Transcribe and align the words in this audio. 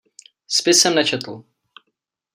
Spis 0.47 0.81
jsem 0.81 0.95
nečetl. 0.95 1.43